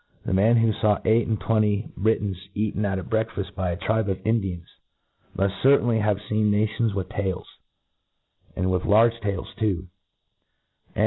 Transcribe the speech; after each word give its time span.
The 0.25 0.33
man 0.33 0.57
who 0.57 0.73
faw 0.73 0.97
eight 1.05 1.29
^nd 1.29 1.39
twenty 1.41 1.91
Britons 1.95 2.49
eaten 2.55 2.81
iait 2.81 2.97
a 2.99 3.03
brcak 3.03 3.27
faft 3.27 3.53
by 3.53 3.69
a 3.69 3.75
tribe 3.77 4.09
of 4.09 4.17
Indians, 4.25 4.67
muft 5.37 5.61
certainly 5.61 5.99
have 5.99 6.17
feen 6.17 6.49
nations 6.49 6.95
with 6.95 7.07
tails,— 7.09 7.47
and 8.55 8.71
with 8.71 8.83
large 8.83 9.19
tails 9.19 9.53
too 9.59 9.73
j 9.83 9.89
and. 10.95 10.99